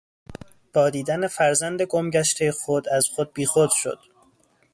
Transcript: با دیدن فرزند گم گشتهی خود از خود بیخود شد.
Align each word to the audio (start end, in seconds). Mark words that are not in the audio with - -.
با 0.73 0.89
دیدن 0.89 1.27
فرزند 1.27 1.81
گم 1.81 2.09
گشتهی 2.09 2.51
خود 2.51 2.89
از 2.89 3.07
خود 3.15 3.33
بیخود 3.33 3.69
شد. 3.71 3.99